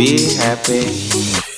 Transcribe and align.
Be 0.00 0.34
happy. 0.34 1.49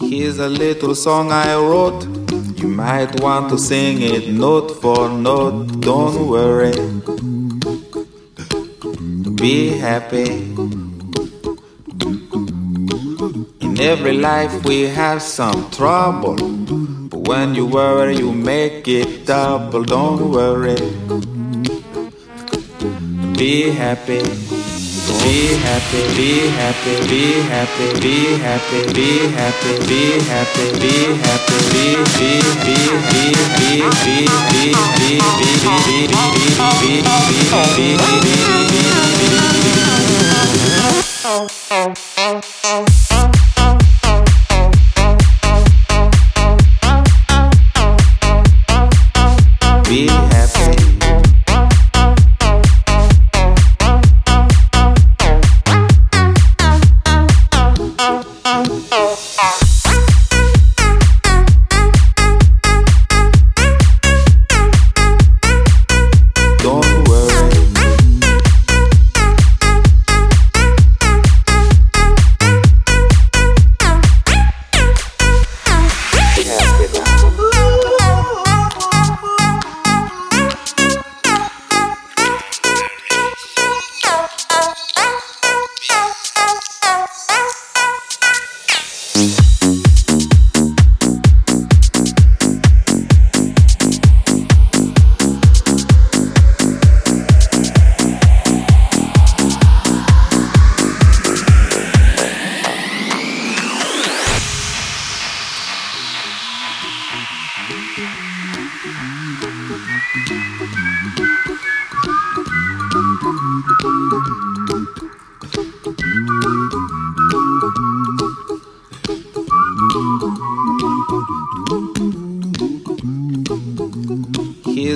Here's 0.00 0.38
a 0.38 0.48
little 0.48 0.94
song 0.94 1.32
I 1.32 1.56
wrote. 1.56 2.04
You 2.60 2.68
might 2.68 3.20
want 3.20 3.50
to 3.50 3.58
sing 3.58 4.02
it 4.02 4.28
note 4.28 4.70
for 4.80 5.08
note. 5.08 5.80
Don't 5.80 6.28
worry. 6.28 6.72
Be 9.34 9.70
happy. 9.70 10.81
Every 13.82 14.12
life 14.12 14.64
we 14.64 14.82
have 14.82 15.20
some 15.20 15.68
trouble. 15.70 16.36
But 16.36 17.28
when 17.28 17.54
you 17.54 17.66
worry, 17.66 18.16
you 18.16 18.32
make 18.32 18.86
it 18.86 19.26
double. 19.26 19.82
Don't 19.84 20.30
worry. 20.30 20.76
Be 23.36 23.70
happy. 23.70 24.22
Be 25.22 25.54
happy, 25.66 26.02
be 26.16 26.30
happy, 26.58 26.94
be 27.08 27.22
happy, 27.50 27.86
be 28.00 28.38
happy, 28.38 28.80
be 28.92 29.08
happy, 29.36 29.72
be 29.88 30.00
happy, 30.30 30.66
be 30.80 30.94
happy, 31.24 31.58
be 31.72 31.84
be 32.18 32.32
be 32.58 32.70
be 32.70 33.22
be 33.22 33.82
be 34.02 34.14
be 34.14 34.76
be 34.98 35.10
be 35.10 35.42
be 36.52 37.96
be 41.02 41.96
be 41.96 42.11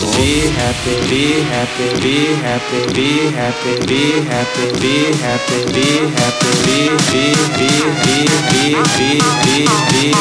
Be 0.00 0.48
happy, 0.56 0.96
be 1.10 1.44
happy, 1.44 1.86
be 2.00 2.32
happy, 2.40 2.80
be 2.94 3.28
happy, 3.36 3.72
be 3.84 4.02
happy, 4.24 4.64
be 4.80 5.12
happy, 5.12 5.58
be 5.74 6.08
happy, 6.16 6.50
be 6.64 6.88
be 7.12 7.36
be 7.58 7.58
be 7.58 7.74
be 8.00 8.80
be 8.96 9.10
be 9.44 9.60
be 9.60 10.00
be 10.00 10.16